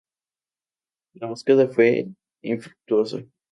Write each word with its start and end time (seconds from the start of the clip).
La 1.13 1.27
búsqueda 1.27 1.67
fue 1.67 2.07
infructuosa. 2.41 3.23